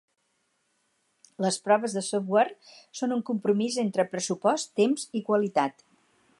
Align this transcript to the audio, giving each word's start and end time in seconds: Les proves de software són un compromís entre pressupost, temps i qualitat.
Les 1.45 1.59
proves 1.67 1.93
de 1.97 2.03
software 2.07 2.73
són 3.01 3.15
un 3.17 3.23
compromís 3.29 3.77
entre 3.87 4.09
pressupost, 4.15 4.75
temps 4.83 5.07
i 5.21 5.23
qualitat. 5.29 5.89